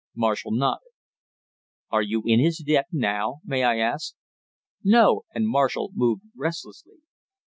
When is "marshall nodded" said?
0.15-0.89